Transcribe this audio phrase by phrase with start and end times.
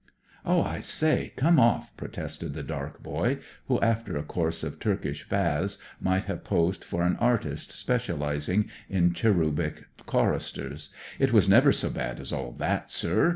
[0.51, 4.79] "Oh, I say, come off I" protested the dark boy, who, after a course of
[4.79, 10.89] Turkish baths, might have posed for an artist specialising in cherubic choristers.
[11.19, 13.29] "It was never so bad as all that, sir.